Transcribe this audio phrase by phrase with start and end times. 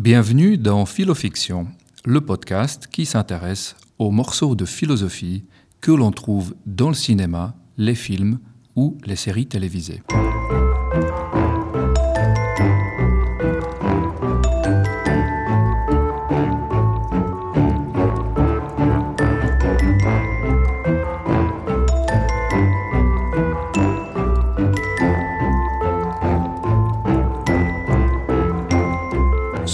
[0.00, 1.66] Bienvenue dans Philofiction,
[2.06, 5.44] le podcast qui s'intéresse aux morceaux de philosophie
[5.82, 8.38] que l'on trouve dans le cinéma, les films
[8.76, 10.02] ou les séries télévisées.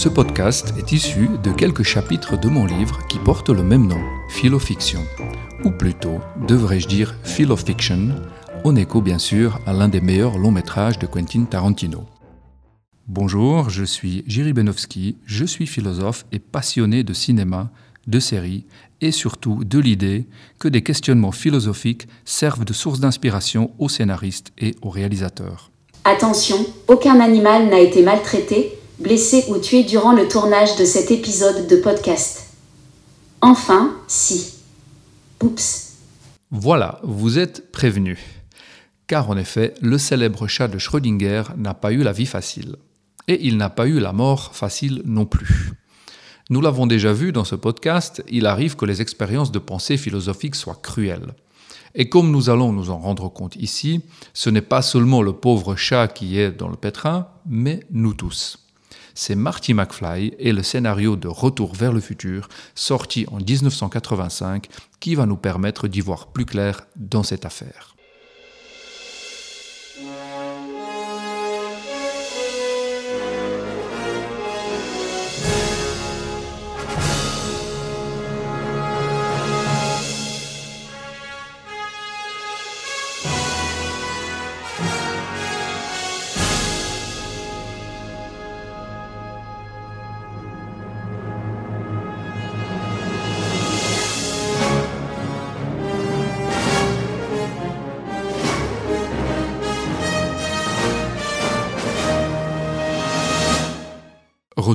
[0.07, 4.01] Ce podcast est issu de quelques chapitres de mon livre qui porte le même nom,
[4.29, 5.01] Philofiction,
[5.65, 8.11] ou plutôt, devrais-je dire Philofiction,
[8.63, 12.05] en écho bien sûr à l'un des meilleurs longs métrages de Quentin Tarantino.
[13.09, 17.73] Bonjour, je suis Jiri Benowski, je suis philosophe et passionné de cinéma,
[18.07, 18.65] de séries
[19.01, 20.29] et surtout de l'idée
[20.61, 25.73] que des questionnements philosophiques servent de source d'inspiration aux scénaristes et aux réalisateurs.
[26.05, 31.67] Attention, aucun animal n'a été maltraité, blessé ou tué durant le tournage de cet épisode
[31.67, 32.49] de podcast.
[33.41, 34.55] Enfin, si.
[35.43, 35.95] Oups.
[36.51, 38.19] Voilà, vous êtes prévenus.
[39.07, 42.77] Car en effet, le célèbre chat de Schrödinger n'a pas eu la vie facile.
[43.29, 45.73] Et il n'a pas eu la mort facile non plus.
[46.49, 50.55] Nous l'avons déjà vu dans ce podcast, il arrive que les expériences de pensée philosophique
[50.55, 51.35] soient cruelles.
[51.95, 55.77] Et comme nous allons nous en rendre compte ici, ce n'est pas seulement le pauvre
[55.77, 58.66] chat qui est dans le pétrin, mais nous tous
[59.17, 64.69] c'est Marty McFly et le scénario de Retour vers le futur, sorti en 1985,
[65.01, 67.96] qui va nous permettre d'y voir plus clair dans cette affaire.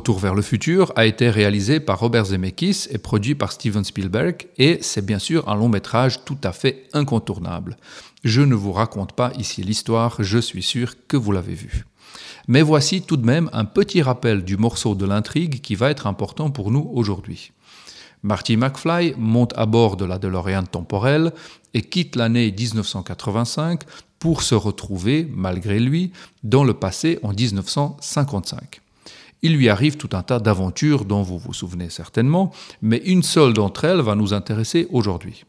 [0.02, 4.48] Retour vers le futur a été réalisé par Robert Zemeckis et produit par Steven Spielberg
[4.58, 7.78] et c'est bien sûr un long métrage tout à fait incontournable.
[8.24, 11.86] Je ne vous raconte pas ici l'histoire, je suis sûr que vous l'avez vu.
[12.48, 16.08] Mais voici tout de même un petit rappel du morceau de l'intrigue qui va être
[16.08, 17.52] important pour nous aujourd'hui.
[18.24, 21.32] Marty McFly monte à bord de la DeLorean temporelle
[21.76, 23.84] et quitte l'année 1985
[24.18, 26.12] pour se retrouver, malgré lui,
[26.42, 28.82] dans le passé en 1955
[29.42, 33.54] il lui arrive tout un tas d'aventures dont vous vous souvenez certainement, mais une seule
[33.54, 35.46] d'entre elles va nous intéresser aujourd'hui.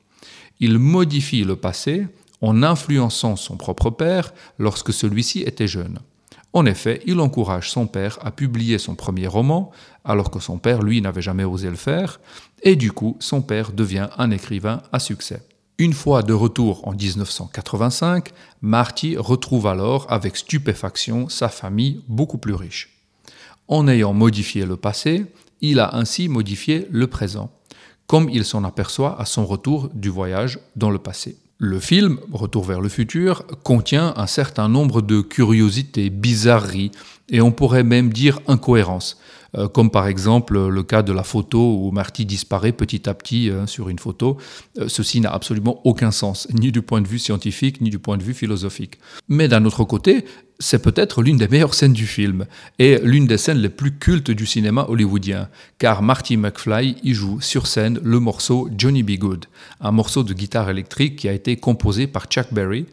[0.61, 2.07] Il modifie le passé
[2.41, 5.99] en influençant son propre père lorsque celui-ci était jeune.
[6.55, 9.71] En effet, il encourage son père à publier son premier roman,
[10.05, 12.21] alors que son père, lui, n'avait jamais osé le faire,
[12.63, 15.43] et du coup, son père devient un écrivain à succès.
[15.79, 22.55] Une fois de retour en 1985, Marty retrouve alors avec stupéfaction sa famille beaucoup plus
[22.55, 23.02] riche.
[23.73, 25.25] En ayant modifié le passé,
[25.63, 27.51] il a ainsi modifié le présent,
[28.07, 31.39] comme il s'en aperçoit à son retour du voyage dans le passé.
[31.57, 36.91] Le film, Retour vers le futur, contient un certain nombre de curiosités, bizarreries,
[37.31, 39.19] et on pourrait même dire incohérences,
[39.57, 43.51] euh, comme par exemple le cas de la photo où Marty disparaît petit à petit
[43.51, 44.39] euh, sur une photo.
[44.79, 48.17] Euh, ceci n'a absolument aucun sens, ni du point de vue scientifique, ni du point
[48.17, 48.99] de vue philosophique.
[49.29, 50.25] Mais d'un autre côté,
[50.59, 52.47] c'est peut-être l'une des meilleures scènes du film
[52.79, 55.49] et l'une des scènes les plus cultes du cinéma hollywoodien,
[55.79, 59.19] car Marty McFly y joue sur scène le morceau Johnny B.
[59.19, 59.47] Good,
[59.81, 62.87] un morceau de guitare électrique qui a été composé par Chuck Berry.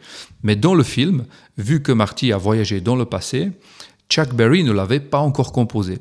[0.44, 1.25] Mais dans le film,
[1.58, 3.52] vu que Marty a voyagé dans le passé,
[4.09, 6.00] Chuck Berry ne l'avait pas encore composé.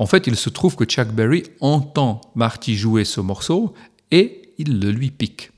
[0.00, 3.74] En fait, il se trouve que Chuck Berry entend Marty jouer ce morceau
[4.10, 5.50] et il le lui pique.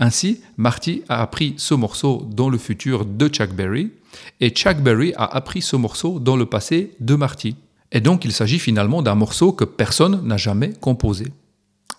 [0.00, 3.92] Ainsi, Marty a appris ce morceau dans le futur de Chuck Berry
[4.40, 7.54] et Chuck Berry a appris ce morceau dans le passé de Marty.
[7.92, 11.28] Et donc il s'agit finalement d'un morceau que personne n'a jamais composé.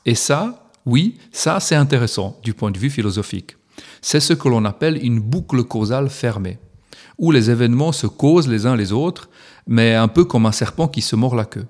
[0.06, 3.56] Et ça, oui, ça c'est intéressant du point de vue philosophique.
[4.02, 6.60] C'est ce que l'on appelle une boucle causale fermée,
[7.18, 9.30] où les événements se causent les uns les autres,
[9.70, 11.68] mais un peu comme un serpent qui se mord la queue.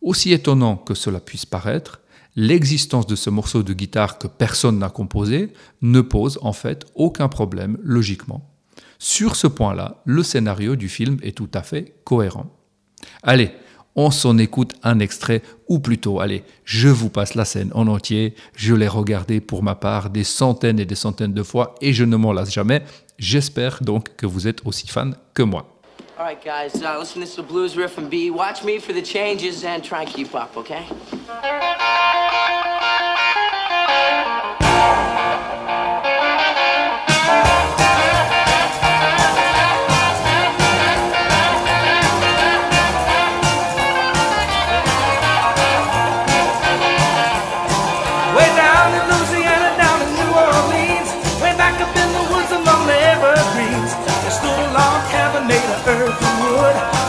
[0.00, 2.00] Aussi étonnant que cela puisse paraître,
[2.34, 5.52] l'existence de ce morceau de guitare que personne n'a composé
[5.82, 8.50] ne pose en fait aucun problème logiquement.
[8.98, 12.46] Sur ce point-là, le scénario du film est tout à fait cohérent.
[13.22, 13.50] Allez,
[13.96, 18.34] on s'en écoute un extrait, ou plutôt, allez, je vous passe la scène en entier,
[18.56, 22.04] je l'ai regardé pour ma part des centaines et des centaines de fois et je
[22.04, 22.82] ne m'en lasse jamais.
[23.18, 25.73] J'espère donc que vous êtes aussi fan que moi.
[26.16, 28.30] All right, guys, uh, listen, this is the blues riff and B.
[28.30, 30.86] Watch me for the changes and try and keep up, okay?
[56.64, 57.03] would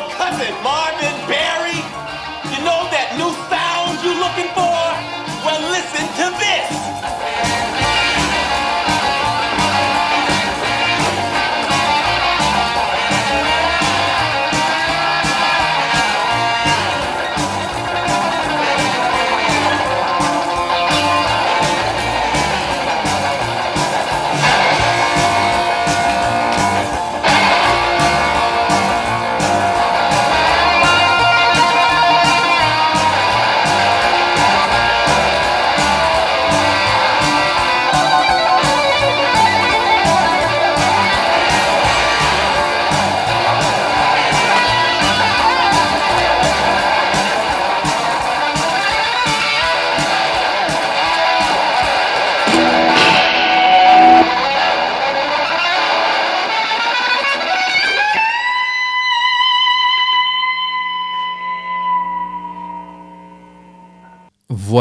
[0.00, 1.76] Your cousin, Marvin Barry.
[1.76, 4.80] You know that new sound you looking for?
[5.44, 6.79] Well, listen to this.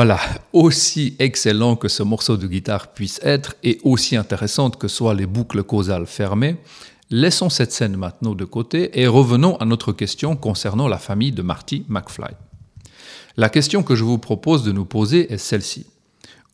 [0.01, 0.21] Voilà,
[0.53, 5.25] aussi excellent que ce morceau de guitare puisse être et aussi intéressante que soient les
[5.25, 6.55] boucles causales fermées,
[7.09, 11.41] laissons cette scène maintenant de côté et revenons à notre question concernant la famille de
[11.41, 12.31] Marty McFly.
[13.35, 15.85] La question que je vous propose de nous poser est celle-ci.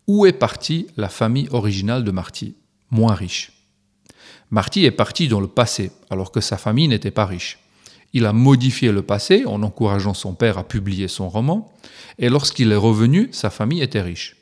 [0.08, 2.56] Où est partie la famille originale de Marty,
[2.90, 3.52] moins riche?
[4.50, 7.60] Marty est parti dans le passé, alors que sa famille n'était pas riche.
[8.16, 11.70] Il a modifié le passé en encourageant son père à publier son roman,
[12.18, 14.38] et lorsqu'il est revenu, sa famille était riche.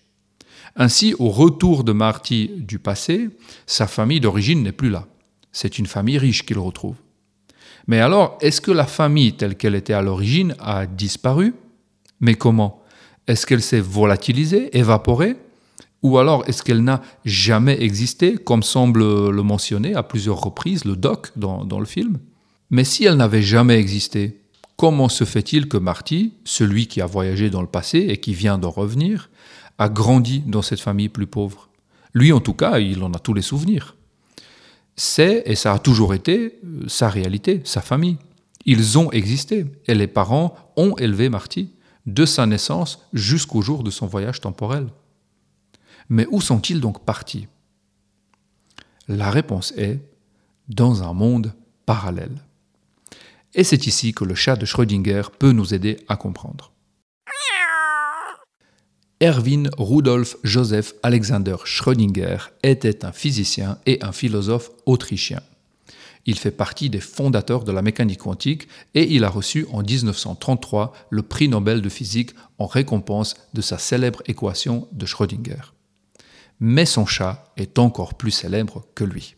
[0.75, 3.30] Ainsi, au retour de Marty du passé,
[3.66, 5.08] sa famille d'origine n'est plus là.
[5.52, 6.98] C'est une famille riche qu'il retrouve.
[7.88, 11.56] Mais alors, est-ce que la famille telle qu'elle était à l'origine a disparu?
[12.22, 12.84] Mais comment?
[13.28, 15.36] Est-ce qu'elle s'est volatilisée, évaporée?
[16.04, 20.96] Ou alors est-ce qu'elle n'a jamais existé, comme semble le mentionner à plusieurs reprises le
[20.96, 22.20] doc dans, le film?
[22.69, 24.42] Mais si elle n'avait jamais existé,
[24.77, 28.57] comment se fait-il que Marty, celui qui a voyagé dans le passé et qui vient
[28.57, 29.30] d'en revenir,
[29.77, 31.69] a grandi dans cette famille plus pauvre?
[32.13, 33.95] Lui, en tout cas, il en a tous les souvenirs.
[34.95, 38.18] C'est, et ça a toujours été, euh, sa réalité, sa famille.
[38.65, 41.71] Ils ont existé, et les parents ont élevé Marty,
[42.06, 44.88] de sa naissance jusqu'au jour de son voyage temporel.
[46.10, 47.48] Mais où sont-ils donc partis?
[49.08, 50.00] La réponse est
[50.70, 51.53] dans un monde
[51.86, 52.38] parallèle.
[53.55, 56.72] Et c'est ici que le chat de Schrödinger peut nous aider à comprendre.
[59.22, 65.41] Erwin Rudolf Joseph Alexander Schrödinger était un physicien et un philosophe autrichien.
[66.25, 70.93] Il fait partie des fondateurs de la mécanique quantique et il a reçu en 1933
[71.10, 75.74] le prix Nobel de physique en récompense de sa célèbre équation de Schrödinger.
[76.60, 79.36] Mais son chat est encore plus célèbre que lui.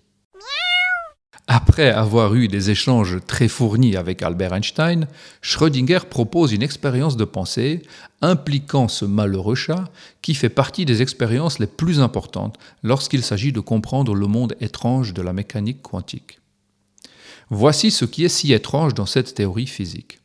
[1.48, 5.08] Après avoir eu des échanges très fournis avec Albert Einstein,
[5.42, 7.84] Schrödinger propose une expérience de pensée
[8.22, 9.92] impliquant ce malheureux chat
[10.24, 15.14] qui fait partie des expériences les plus importantes lorsqu'il s'agit de comprendre le monde étrange
[15.14, 16.40] de la mécanique quantique.
[17.52, 20.20] Voici ce qui est si étrange dans cette théorie physique.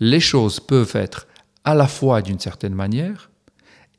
[0.00, 1.28] Les choses peuvent être
[1.64, 3.30] à la fois d'une certaine manière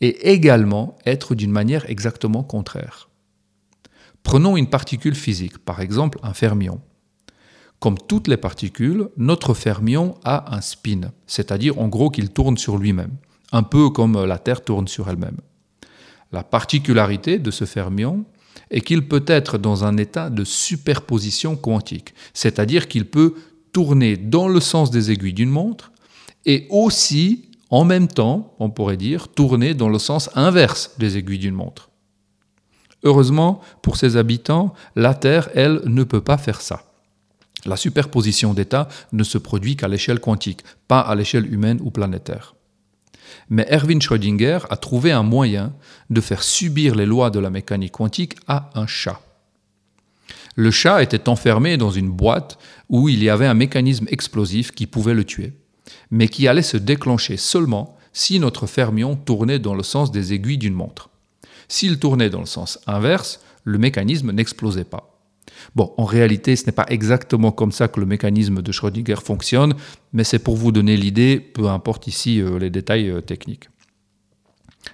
[0.02, 3.10] et également être d'une manière exactement contraire.
[4.24, 6.82] Prenons une particule physique, par exemple un fermion.
[7.80, 12.78] Comme toutes les particules, notre fermion a un spin, c'est-à-dire en gros qu'il tourne sur
[12.78, 13.18] lui-même,
[13.52, 15.38] un peu comme la Terre tourne sur elle-même.
[16.32, 18.26] La particularité de ce fermion
[18.72, 23.36] est qu'il peut être dans un état de superposition quantique, c'est-à-dire qu'il peut
[23.74, 25.92] tourner dans le sens des aiguilles d'une montre
[26.46, 31.40] et aussi, en même temps, on pourrait dire, tourner dans le sens inverse des aiguilles
[31.40, 31.90] d'une montre.
[33.04, 36.84] Heureusement, pour ses habitants, la Terre, elle, ne peut pas faire ça.
[37.66, 42.56] La superposition d'états ne se produit qu'à l'échelle quantique, pas à l'échelle humaine ou planétaire.
[43.50, 45.74] Mais Erwin Schrödinger a trouvé un moyen
[46.10, 49.22] de faire subir les lois de la mécanique quantique à un chat.
[50.56, 52.58] Le chat était enfermé dans une boîte
[52.90, 55.54] où il y avait un mécanisme explosif qui pouvait le tuer,
[56.12, 60.60] mais qui allait se déclencher seulement si notre fermion tournait dans le sens des aiguilles
[60.60, 61.10] d'une montre.
[61.68, 65.10] S'il tournait dans le sens inverse, le mécanisme n'explosait pas.
[65.76, 69.76] Bon, en réalité, ce n'est pas exactement comme ça que le mécanisme de Schrödinger fonctionne,
[70.12, 73.70] mais c'est pour vous donner l'idée, peu importe ici euh, les détails euh, techniques.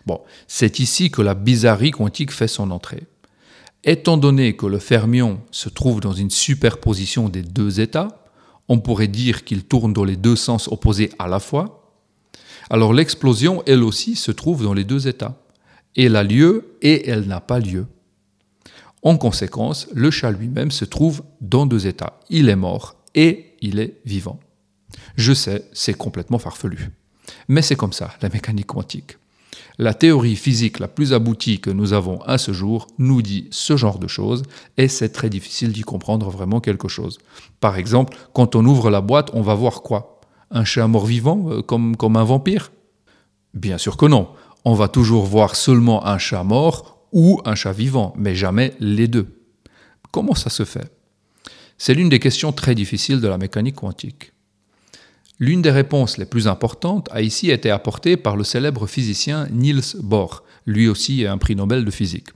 [0.05, 3.03] Bon, c'est ici que la bizarrerie quantique fait son entrée.
[3.83, 8.09] Étant donné que le fermion se trouve dans une superposition des deux états,
[8.67, 11.79] on pourrait dire qu'il tourne dans les deux sens opposés à la fois,
[12.69, 15.35] alors l'explosion, elle aussi, se trouve dans les deux états.
[15.95, 17.85] Elle a lieu et elle n'a pas lieu.
[19.01, 22.19] En conséquence, le chat lui-même se trouve dans deux états.
[22.29, 24.39] Il est mort et il est vivant.
[25.15, 26.89] Je sais, c'est complètement farfelu.
[27.47, 29.17] Mais c'est comme ça, la mécanique quantique.
[29.77, 33.77] La théorie physique la plus aboutie que nous avons à ce jour nous dit ce
[33.77, 34.43] genre de choses
[34.75, 37.19] et c'est très difficile d'y comprendre vraiment quelque chose.
[37.61, 40.19] Par exemple, quand on ouvre la boîte, on va voir quoi?
[40.51, 42.71] Un chat mort-vivant euh, comme, comme un vampire?
[43.53, 44.27] Bien sûr que non.
[44.65, 49.07] On va toujours voir seulement un chat mort ou un chat vivant, mais jamais les
[49.07, 49.27] deux.
[50.11, 50.91] Comment ça se fait?
[51.77, 54.33] C'est l'une des questions très difficiles de la mécanique quantique.
[55.39, 59.95] L'une des réponses les plus importantes a ici été apportée par le célèbre physicien Niels
[60.01, 62.29] Bohr, lui aussi un prix Nobel de physique.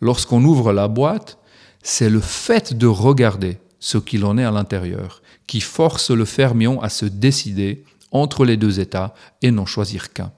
[0.00, 1.38] Lorsqu'on ouvre la boîte,
[1.82, 6.82] c'est le fait de regarder ce qu'il en est à l'intérieur qui force le fermion
[6.82, 10.32] à se décider entre les deux états et n'en choisir qu'un.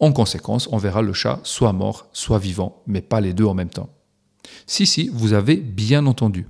[0.00, 3.54] En conséquence, on verra le chat soit mort, soit vivant, mais pas les deux en
[3.54, 3.90] même temps.
[4.66, 6.46] Si, si, vous avez bien entendu.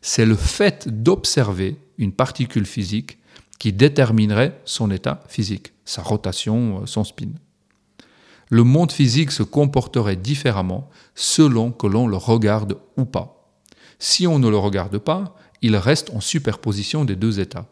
[0.00, 3.18] C'est le fait d'observer une particule physique
[3.58, 7.30] qui déterminerait son état physique, sa rotation, euh, son spin.
[8.50, 13.56] Le monde physique se comporterait différemment selon que l'on le regarde ou pas.
[13.98, 17.66] Si on ne le regarde pas, il reste en superposition des deux états.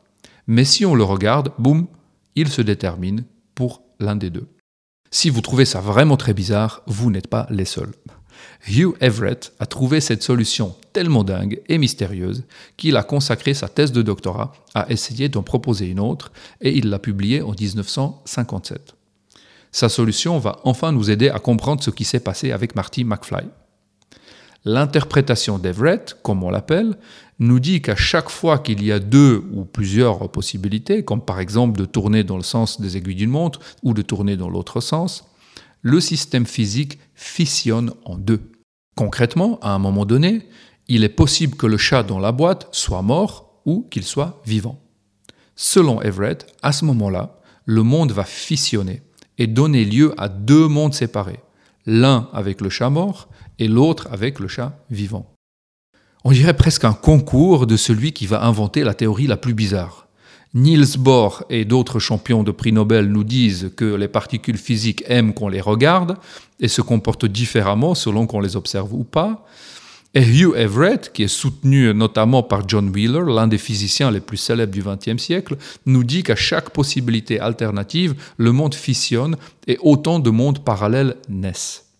[0.47, 1.87] Mais si on le regarde, boum,
[2.35, 3.25] il se détermine
[3.55, 4.49] pour l'un des deux.
[5.15, 7.93] Si vous trouvez ça vraiment très bizarre, vous n'êtes pas les seuls.
[8.67, 12.45] Hugh Everett a trouvé cette solution tellement dingue et mystérieuse
[12.79, 16.89] qu'il a consacré sa thèse de doctorat à essayer d'en proposer une autre et il
[16.89, 18.95] l'a publiée en 1957.
[19.71, 23.45] Sa solution va enfin nous aider à comprendre ce qui s'est passé avec Marty McFly.
[24.65, 26.97] L'interprétation d'Everett, comme on l'appelle,
[27.41, 31.81] nous dit qu'à chaque fois qu'il y a deux ou plusieurs possibilités, comme par exemple
[31.81, 35.25] de tourner dans le sens des aiguilles d'une montre ou de tourner dans l'autre sens,
[35.81, 38.41] le système physique fissionne en deux.
[38.95, 40.47] Concrètement, à un moment donné,
[40.87, 44.81] il est possible que le chat dans la boîte soit mort ou qu'il soit vivant.
[45.57, 49.03] Selon Everett, à ce moment-là, le monde va fissionner
[49.39, 51.41] et donner lieu à deux mondes séparés,
[51.87, 53.29] l'un avec le chat mort
[53.63, 55.33] et l'autre avec le chat vivant.
[56.25, 60.09] On dirait presque un concours de celui qui va inventer la théorie la plus bizarre.
[60.55, 65.33] Niels Bohr et d'autres champions de prix Nobel nous disent que les particules physiques aiment
[65.33, 66.17] qu'on les regarde
[66.61, 69.47] et se comportent différemment selon qu'on les observe ou pas.
[70.15, 74.37] Et Hugh Everett, qui est soutenu notamment par John Wheeler, l'un des physiciens les plus
[74.37, 80.19] célèbres du XXe siècle, nous dit qu'à chaque possibilité alternative, le monde fissionne et autant
[80.19, 81.92] de mondes parallèles naissent.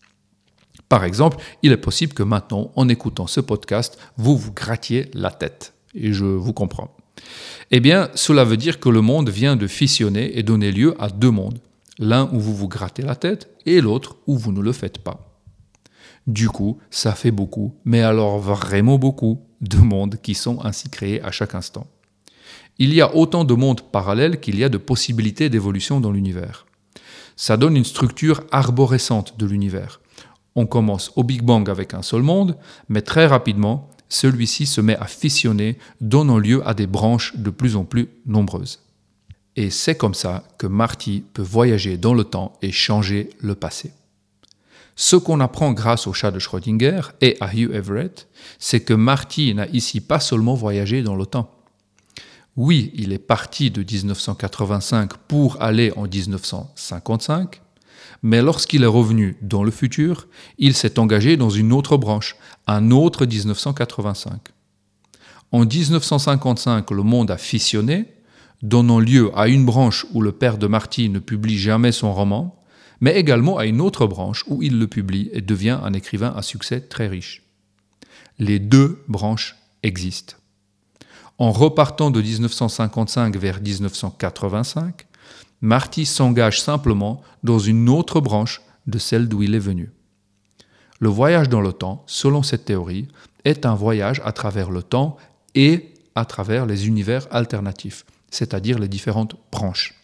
[0.93, 5.31] Par exemple, il est possible que maintenant, en écoutant ce podcast, vous vous grattiez la
[5.31, 5.73] tête.
[5.95, 6.95] Et je vous comprends.
[7.71, 11.09] Eh bien, cela veut dire que le monde vient de fissionner et donner lieu à
[11.09, 11.61] deux mondes.
[11.99, 15.41] L'un où vous vous grattez la tête et l'autre où vous ne le faites pas.
[16.27, 21.23] Du coup, ça fait beaucoup, mais alors vraiment beaucoup, de mondes qui sont ainsi créés
[21.23, 21.87] à chaque instant.
[22.79, 26.67] Il y a autant de mondes parallèles qu'il y a de possibilités d'évolution dans l'univers.
[27.35, 30.02] Ça donne une structure arborescente de l'univers.
[30.55, 32.57] On commence au Big Bang avec un seul monde,
[32.89, 37.77] mais très rapidement, celui-ci se met à fissionner, donnant lieu à des branches de plus
[37.77, 38.81] en plus nombreuses.
[39.57, 43.93] Et c'est comme ça que Marty peut voyager dans le temps et changer le passé.
[44.97, 48.29] Ce qu'on apprend grâce au chat de Schrödinger et à Hugh Everett,
[48.59, 51.51] c'est que Marty n'a ici pas seulement voyagé dans le temps.
[52.57, 57.63] Oui, il est parti de 1985 pour aller en 1955,
[58.23, 60.29] Mais lorsqu'il est revenu dans le futur,
[60.59, 64.41] il s'est engagé dans une autre branche, un autre 1985.
[65.53, 68.07] En 1955, le monde a fissionné,
[68.63, 72.63] donnant lieu à une branche où le père de Marty ne publie jamais son roman,
[73.01, 76.43] mais également à une autre branche où il le publie et devient un écrivain à
[76.43, 77.43] succès très riche.
[78.39, 80.37] Les deux branches existent.
[81.39, 85.07] En repartant de 1955 vers 1985,
[85.63, 89.93] Marty s'engage simplement dans une autre branche de celle d'où il est venu.
[90.99, 93.07] Le voyage dans le temps, selon cette théorie,
[93.45, 95.17] est un voyage à travers le temps
[95.55, 99.95] et à travers les univers alternatifs, c'est-à-dire les différentes branches.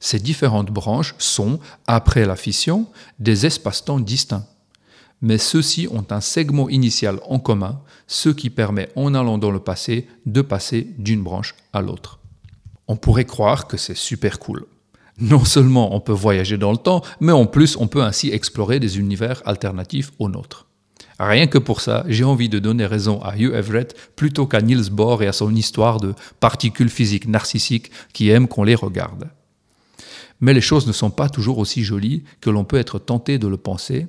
[0.00, 2.86] Ces différentes branches sont, après la fission,
[3.20, 4.46] des espaces-temps distincts.
[5.22, 9.60] Mais ceux-ci ont un segment initial en commun, ce qui permet, en allant dans le
[9.60, 12.18] passé, de passer d'une branche à l'autre.
[12.88, 14.66] On pourrait croire que c'est super cool.
[15.18, 18.80] Non seulement on peut voyager dans le temps, mais en plus on peut ainsi explorer
[18.80, 20.66] des univers alternatifs aux nôtres.
[21.20, 24.90] Rien que pour ça, j'ai envie de donner raison à Hugh Everett plutôt qu'à Niels
[24.90, 29.28] Bohr et à son histoire de particules physiques narcissiques qui aiment qu'on les regarde.
[30.40, 33.46] Mais les choses ne sont pas toujours aussi jolies que l'on peut être tenté de
[33.46, 34.08] le penser,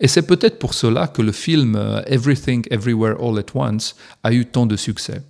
[0.00, 4.32] et c'est peut-être pour cela que le film euh, Everything Everywhere All at Once a
[4.32, 5.22] eu tant de succès.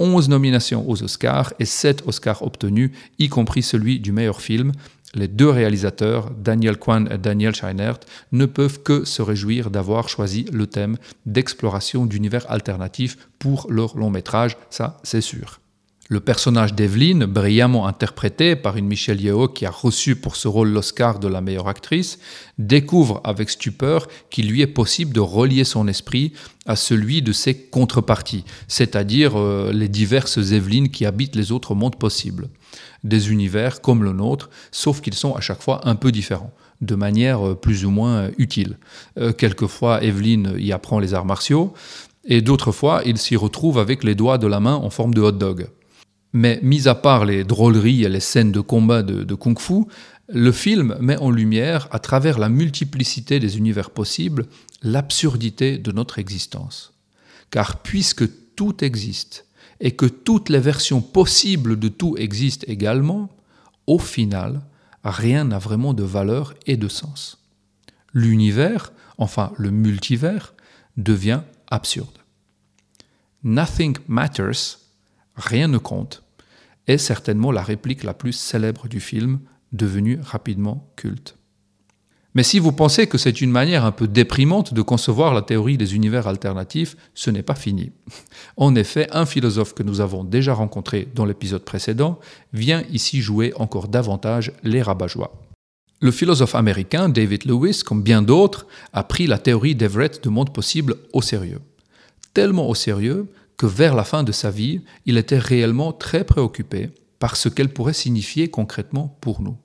[0.00, 4.72] 11 nominations aux Oscars et 7 Oscars obtenus, y compris celui du meilleur film,
[5.14, 8.00] les deux réalisateurs, Daniel Kwan et Daniel Scheinert,
[8.32, 14.10] ne peuvent que se réjouir d'avoir choisi le thème d'exploration d'univers alternatifs pour leur long
[14.10, 15.59] métrage, ça c'est sûr.
[16.12, 20.70] Le personnage d'Evelyn, brillamment interprété par une Michelle Yeoh qui a reçu pour ce rôle
[20.70, 22.18] l'Oscar de la meilleure actrice,
[22.58, 26.32] découvre avec stupeur qu'il lui est possible de relier son esprit
[26.66, 31.94] à celui de ses contreparties, c'est-à-dire euh, les diverses Evelyn qui habitent les autres mondes
[31.94, 32.48] possibles.
[33.04, 36.96] Des univers comme le nôtre, sauf qu'ils sont à chaque fois un peu différents de
[36.96, 38.78] manière euh, plus ou moins euh, utile.
[39.38, 41.72] quelquefois, Evelyn y apprend les arts martiaux,
[42.24, 45.20] et d'autres fois, il s'y retrouve avec les doigts de la main en forme de
[45.20, 45.68] hot dog.
[46.32, 49.84] Mais mis à part les drôleries et les scènes de combat de, kung-fu,
[50.28, 54.46] le film met en lumière, à travers la multiplicité des univers possibles,
[54.82, 56.92] l'absurdité de notre existence.
[57.50, 59.46] Car puisque tout existe,
[59.80, 63.30] et que toutes les versions possibles de tout existent également,
[63.86, 64.60] au final,
[65.02, 67.38] rien n'a vraiment de valeur et de sens.
[68.12, 70.54] L'univers, enfin le multivers,
[70.96, 71.40] devient
[71.70, 72.18] absurde.
[73.42, 74.79] Nothing matters
[75.40, 76.22] Rien ne compte
[76.86, 79.40] est certainement la réplique la plus célèbre du film,
[79.72, 81.36] devenue rapidement culte.
[82.34, 85.78] Mais si vous pensez que c'est une manière un peu déprimante de concevoir la théorie
[85.78, 87.90] des univers alternatifs, ce n'est pas fini.
[88.56, 92.20] En effet, un philosophe que nous avons déjà rencontré dans l'épisode précédent
[92.52, 95.08] vient ici jouer encore davantage les rabat
[96.00, 100.52] Le philosophe américain David Lewis, comme bien d'autres, a pris la théorie d'Everett de monde
[100.52, 101.60] possible au sérieux.
[102.34, 103.26] Tellement au sérieux
[103.60, 107.68] que vers la fin de sa vie, il était réellement très préoccupé par ce qu'elle
[107.68, 109.58] pourrait signifier concrètement pour nous.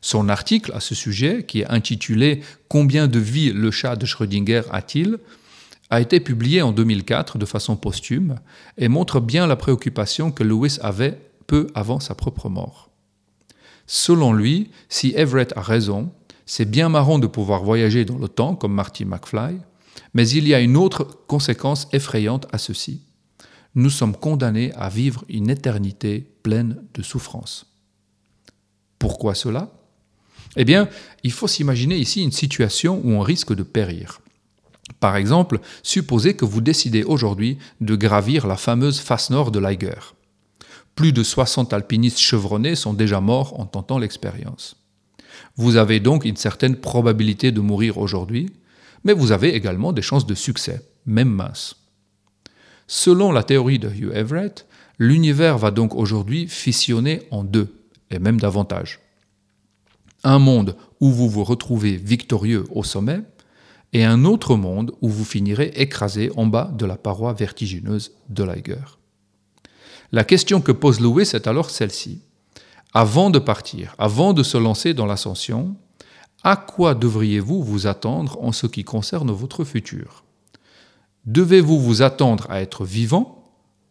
[0.00, 4.62] Son article à ce sujet, qui est intitulé Combien de vies le chat de Schrödinger
[4.72, 5.18] a-t-il?
[5.88, 8.40] a été publié en 2004 de façon posthume
[8.76, 12.90] et montre bien la préoccupation que Lewis avait peu avant sa propre mort.
[13.86, 16.10] Selon lui, si Everett a raison,
[16.44, 19.58] c'est bien marrant de pouvoir voyager dans le temps comme Marty McFly,
[20.14, 23.02] mais il y a une autre conséquence effrayante à ceci.
[23.74, 27.66] Nous sommes condamnés à vivre une éternité pleine de souffrance.
[28.98, 29.70] Pourquoi cela?
[30.56, 30.88] Eh bien,
[31.22, 34.20] il faut s'imaginer ici une situation où on risque de périr.
[35.00, 40.14] Par exemple, supposez que vous décidez aujourd'hui de gravir la fameuse face nord de l'Eiger.
[40.94, 44.76] Plus de 60 alpinistes chevronnés sont déjà morts en tentant l'expérience.
[45.56, 48.50] Vous avez donc une certaine probabilité de mourir aujourd'hui,
[49.06, 51.76] mais vous avez également des chances de succès, même minces.
[52.88, 54.66] Selon la théorie de Hugh Everett,
[54.98, 57.72] l'univers va donc aujourd'hui fissionner en deux,
[58.10, 58.98] et même davantage.
[60.24, 63.20] Un monde où vous vous retrouvez victorieux au sommet,
[63.92, 68.42] et un autre monde où vous finirez écrasé en bas de la paroi vertigineuse de
[68.42, 68.98] l'Eiger.
[70.10, 72.22] La question que pose Lewis est alors celle-ci.
[72.92, 75.76] Avant de partir, avant de se lancer dans l'ascension,
[76.44, 80.24] à quoi devriez-vous vous attendre en ce qui concerne votre futur?
[81.24, 83.44] Devez-vous vous attendre à être vivant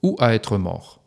[0.03, 1.01] ou à être mort?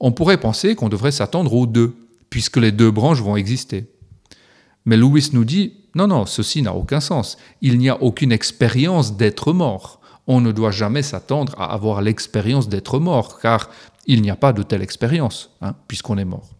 [0.00, 1.94] On pourrait penser qu'on devrait s'attendre aux deux,
[2.30, 3.90] puisque les deux branches vont exister.
[4.84, 7.36] Mais Louis nous dit, non, non, ceci n'a aucun sens.
[7.60, 10.00] Il n'y a aucune expérience d'être mort.
[10.26, 13.70] On ne doit jamais s'attendre à avoir l'expérience d'être mort, car
[14.06, 16.55] il n'y a pas de telle expérience, hein, puisqu'on est mort.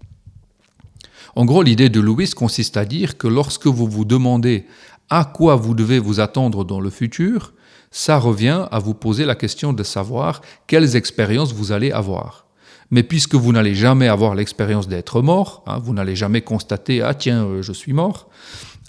[1.36, 4.64] En gros, l'idée de Lewis consiste à dire que lorsque vous vous demandez
[5.10, 7.52] à quoi vous devez vous attendre dans le futur,
[7.90, 12.46] ça revient à vous poser la question de savoir quelles expériences vous allez avoir.
[12.90, 17.12] Mais puisque vous n'allez jamais avoir l'expérience d'être mort, hein, vous n'allez jamais constater ah
[17.12, 18.30] tiens euh, je suis mort,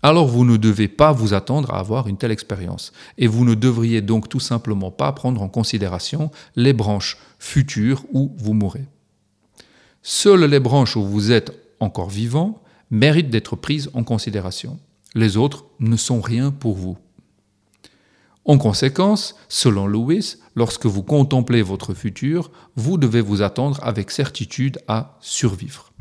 [0.02, 2.94] alors vous ne devez pas vous attendre à avoir une telle expérience.
[3.18, 8.32] Et vous ne devriez donc tout simplement pas prendre en considération les branches futures où
[8.38, 8.86] vous mourrez.
[10.02, 12.62] Seules les branches où vous êtes encore vivant
[12.92, 14.80] méritent d'être prises en considération.
[15.16, 16.98] Les autres ne sont rien pour vous.
[18.46, 24.80] En conséquence, selon Lewis, lorsque vous contemplez votre futur, vous devez vous attendre avec certitude
[24.88, 25.92] à survivre.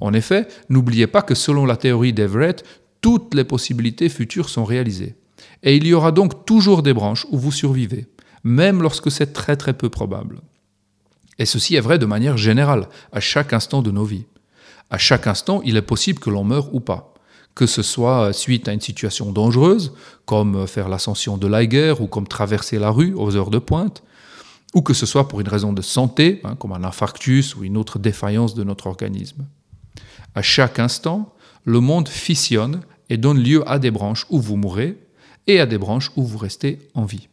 [0.00, 2.62] En effet, n'oubliez pas que selon la théorie d'Everett,
[3.00, 5.16] toutes les possibilités futures sont réalisées.
[5.62, 8.06] Et il y aura donc toujours des branches où vous survivez,
[8.44, 10.40] même lorsque c'est très très peu probable.
[11.38, 14.26] Et ceci est vrai de manière générale, à chaque instant de nos vies.
[14.90, 17.14] À chaque instant, il est possible que l'on meure ou pas.
[17.54, 19.92] Que ce soit suite à une situation dangereuse,
[20.26, 24.02] comme faire l'ascension de l'Eiger ou comme traverser la rue aux heures de pointe,
[24.74, 27.76] ou que ce soit pour une raison de santé, hein, comme un infarctus ou une
[27.76, 29.46] autre défaillance de notre organisme.
[30.34, 34.98] À chaque instant, le monde fissionne et donne lieu à des branches où vous mourrez
[35.46, 37.28] et à des branches où vous restez en vie.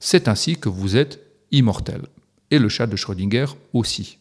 [0.00, 2.02] C'est ainsi que vous êtes immortel,
[2.50, 4.18] et le chat de Schrödinger aussi.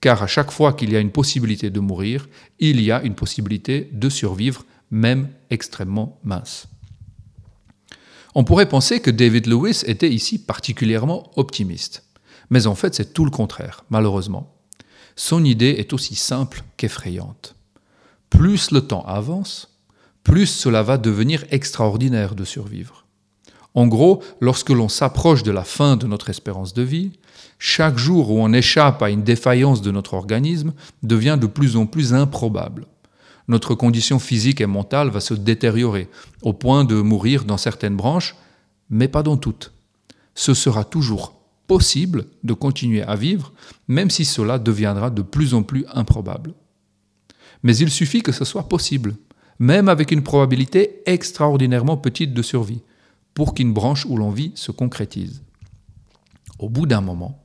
[0.00, 3.14] Car à chaque fois qu'il y a une possibilité de mourir, il y a une
[3.14, 6.66] possibilité de survivre, même extrêmement mince.
[8.34, 12.04] On pourrait penser que David Lewis était ici particulièrement optimiste.
[12.48, 14.56] Mais en fait, c'est tout le contraire, malheureusement.
[15.16, 17.54] Son idée est aussi simple qu'effrayante.
[18.30, 19.76] Plus le temps avance,
[20.22, 23.06] plus cela va devenir extraordinaire de survivre.
[23.74, 27.12] En gros, lorsque l'on s'approche de la fin de notre espérance de vie,
[27.62, 31.84] chaque jour où on échappe à une défaillance de notre organisme devient de plus en
[31.84, 32.86] plus improbable.
[33.48, 36.08] Notre condition physique et mentale va se détériorer
[36.40, 38.34] au point de mourir dans certaines branches,
[38.88, 39.74] mais pas dans toutes.
[40.34, 41.34] Ce sera toujours
[41.66, 43.52] possible de continuer à vivre,
[43.88, 46.54] même si cela deviendra de plus en plus improbable.
[47.62, 49.16] Mais il suffit que ce soit possible,
[49.58, 52.80] même avec une probabilité extraordinairement petite de survie,
[53.34, 55.42] pour qu'une branche où l'on vit se concrétise.
[56.58, 57.39] Au bout d'un moment,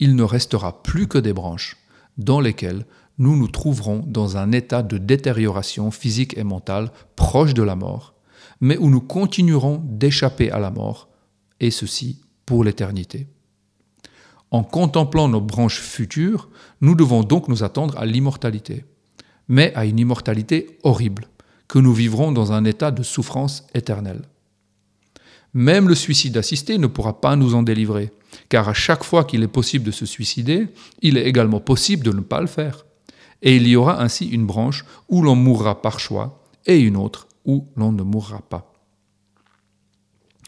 [0.00, 1.76] il ne restera plus que des branches
[2.18, 2.84] dans lesquelles
[3.18, 8.14] nous nous trouverons dans un état de détérioration physique et mentale proche de la mort,
[8.60, 11.08] mais où nous continuerons d'échapper à la mort,
[11.60, 13.28] et ceci pour l'éternité.
[14.50, 16.48] En contemplant nos branches futures,
[16.80, 18.84] nous devons donc nous attendre à l'immortalité
[19.50, 21.26] mais à une immortalité horrible,
[21.66, 24.22] que nous vivrons dans un état de souffrance éternelle.
[25.52, 28.12] Même le suicide assisté ne pourra pas nous en délivrer,
[28.48, 30.68] car à chaque fois qu'il est possible de se suicider,
[31.02, 32.84] il est également possible de ne pas le faire.
[33.42, 37.28] Et il y aura ainsi une branche où l'on mourra par choix et une autre
[37.44, 38.72] où l'on ne mourra pas.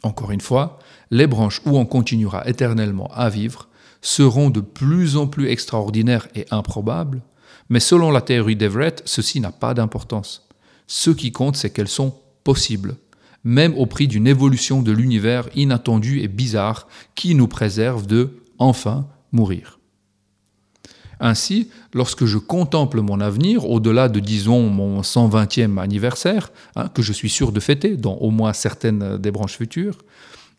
[0.02, 0.78] Encore une fois,
[1.10, 3.68] les branches où on continuera éternellement à vivre
[4.00, 7.22] seront de plus en plus extraordinaires et improbables,
[7.68, 10.48] mais selon la théorie d'Everett, ceci n'a pas d'importance.
[10.88, 12.96] Ce qui compte, c'est qu'elles sont possibles,
[13.44, 19.06] même au prix d'une évolution de l'univers inattendue et bizarre qui nous préserve de, enfin,
[19.32, 19.78] mourir.
[21.24, 27.12] Ainsi, lorsque je contemple mon avenir, au-delà de, disons, mon 120e anniversaire, hein, que je
[27.12, 29.98] suis sûr de fêter dans au moins certaines des branches futures,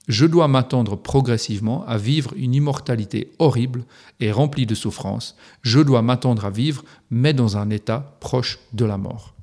[0.08, 3.84] je dois m'attendre progressivement à vivre une immortalité horrible
[4.22, 5.36] et remplie de souffrances.
[5.62, 9.36] Je dois m'attendre à vivre, mais dans un état proche de la mort.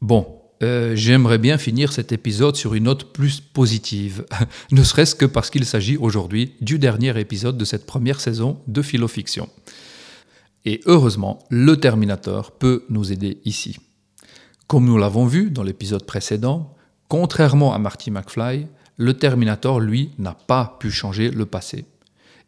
[0.00, 4.26] Bon, euh, j'aimerais bien finir cet épisode sur une note plus positive,
[4.72, 8.82] ne serait-ce que parce qu'il s'agit aujourd'hui du dernier épisode de cette première saison de
[8.82, 9.48] Philofiction.
[10.66, 13.78] Et heureusement, le Terminator peut nous aider ici.
[14.66, 16.76] Comme nous l'avons vu dans l'épisode précédent,
[17.08, 18.66] contrairement à Marty McFly,
[18.98, 21.86] le Terminator, lui, n'a pas pu changer le passé.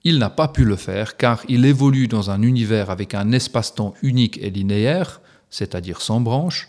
[0.05, 3.95] Il n'a pas pu le faire car il évolue dans un univers avec un espace-temps
[4.03, 6.69] unique et linéaire, c'est-à-dire sans branches,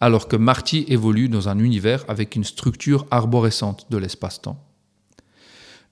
[0.00, 4.64] alors que Marty évolue dans un univers avec une structure arborescente de l'espace-temps.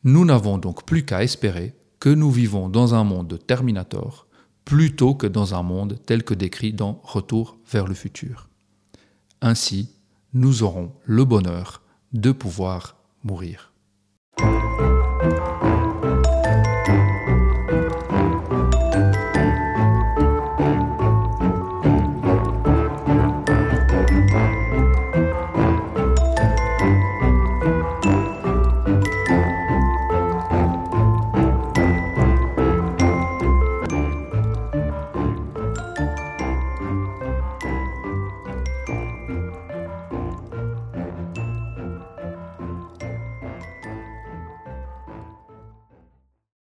[0.05, 4.27] Nous n'avons donc plus qu'à espérer que nous vivons dans un monde de Terminator
[4.65, 8.49] plutôt que dans un monde tel que décrit dans Retour vers le futur.
[9.41, 9.91] Ainsi,
[10.35, 13.73] nous aurons le bonheur de pouvoir mourir.